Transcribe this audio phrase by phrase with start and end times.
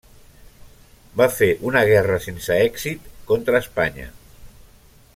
[1.21, 4.11] Va fer una guerra sense èxit contra Espanya.